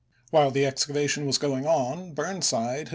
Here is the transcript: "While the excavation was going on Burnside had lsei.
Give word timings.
"While 0.31 0.49
the 0.49 0.65
excavation 0.65 1.27
was 1.27 1.37
going 1.37 1.67
on 1.67 2.13
Burnside 2.15 2.77
had 2.77 2.87
lsei. 2.87 2.89